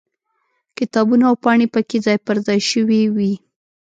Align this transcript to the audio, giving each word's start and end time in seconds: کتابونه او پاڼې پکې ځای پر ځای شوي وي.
کتابونه 0.77 1.23
او 1.29 1.35
پاڼې 1.43 1.67
پکې 1.73 1.97
ځای 2.05 2.17
پر 2.25 2.37
ځای 2.47 2.59
شوي 2.71 3.01
وي. 3.15 3.33